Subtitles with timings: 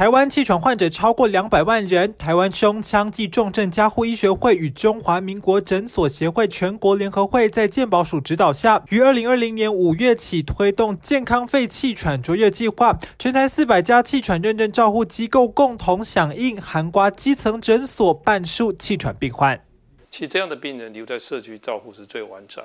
[0.00, 2.14] 台湾气喘患者超过两百万人。
[2.14, 19.62] 台湾胸腔暨重症加护医学会与中华民国诊所协会全国联合会在健保署指导下，于二零二零年五月起推动健康肺气喘卓越计划，全台四百家气喘认证照护机构共同响应，含瓜基层诊所半数气喘病患。
[20.08, 22.64] 其实这样的病人留在社区照护是最完善，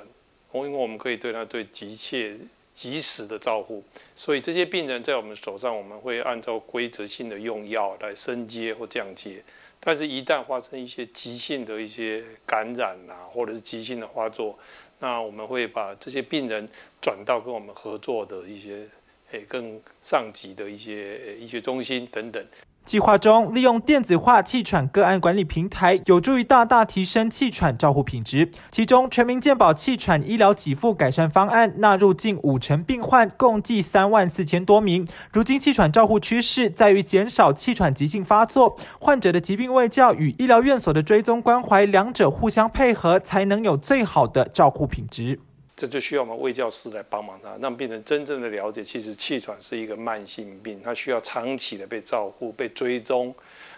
[0.54, 2.38] 因为我们可以对他最急切。
[2.76, 3.82] 及时的照护，
[4.14, 9.42] 所以这些病人在我们手上，我们会按照规则性的用药来升阶或降阶。
[9.80, 14.58] 但是，一旦发生一些急性的一些感染啊，或者是急性的发作，
[14.98, 16.68] 那我们会把这些病人
[17.00, 18.86] 转到跟我们合作的一些
[19.30, 22.44] 诶更上级的一些医学中心等等。
[22.86, 28.48] 计划中，利用电子化气喘个案管理平台，有助于大大提升气喘照护品质。
[28.70, 35.04] 其中，全民健保气喘医疗给付改善方案纳入近五成病患，共计三万四千多名。
[35.32, 45.40] 如今，气喘照护趋势在于减少气喘急性发作，患者的疾病卫教与医疗院所的追踪关怀两者互相配合，才能有最好的照护品质。
[45.76, 53.26] 这就需要我们卫教师来帮忙他，让病人真正的了解，其实气喘是一个慢性病，它需要长期的被照顾、被追踪，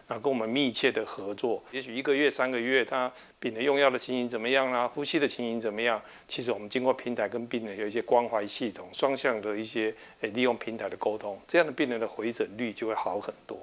[0.07, 1.61] 然后跟我们密切的合作。
[1.73, 4.87] 也许一个月、三个月，他病人用药的情形怎么样啦？
[4.87, 6.01] 呼吸的情形怎么样？
[6.29, 13.59] 其实我们经过平台跟病人有一些关怀系统、双向的一些诶利用平台的沟通，这样的病人的回诊率就会好很多。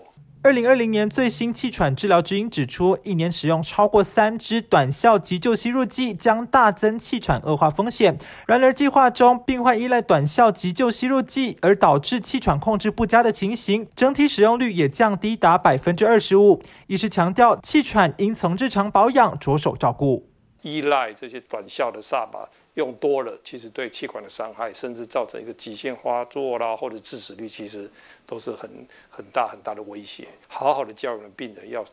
[0.45, 8.15] 二零二零年最新气喘治疗指引指出，一年使用超过三支短效急救吸入剂，将大增气喘恶化风险。
[8.45, 16.61] 然而，计划中病患依赖短效急救吸入剂，而导致气喘控制不佳的情形，整体使用率也降低达百分之二十五。
[16.85, 20.29] 医师强调，气喘应从日常保养着手照顾。
[20.61, 27.89] 依赖这些短效的萨巴用多了，其实对气管的伤害，甚至造成一个急性发作啦，或者致死率，其实
[28.25, 28.69] 都是很
[29.09, 30.27] 很大很大的威胁。
[30.47, 31.83] 好好的教育病人，要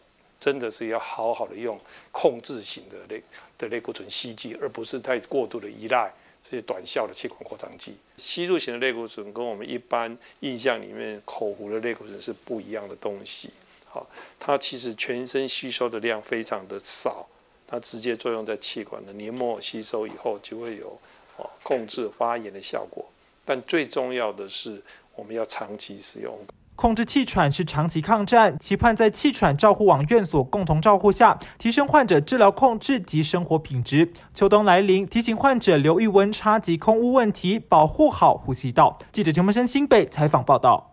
[0.41, 3.23] 真的是要好好的用控制型的类
[3.57, 6.13] 的类固醇吸剂，而不是太过度的依赖
[6.43, 7.95] 这些短效的气管扩张剂。
[8.17, 13.51] 吸入型的类固醇跟我们一般印象里面口服的类固醇是不一样的东西。
[13.87, 14.05] 好，
[14.41, 17.29] 它其实全身吸收的量非常的少。
[17.73, 20.99] 它直接作用在气管的黏膜吸收以后，就会有
[21.39, 23.03] 哦控制发炎的效果。
[23.47, 24.83] 但最重要的是，
[25.17, 26.39] 我们要长期使用。
[26.77, 34.13] 控制气喘是长期抗战，期盼在气喘照护网院所共同照护下，提升患者治疗控制及生活品质。
[34.35, 38.99] 秋冬来临，提醒患者留意温差及空污问题，保护好呼吸道。
[39.11, 40.92] 记者陈柏生新北采访报道。